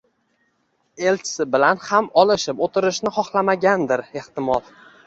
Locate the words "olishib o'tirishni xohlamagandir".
2.25-4.09